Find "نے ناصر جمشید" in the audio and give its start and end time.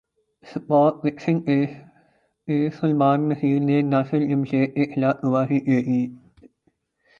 3.67-4.73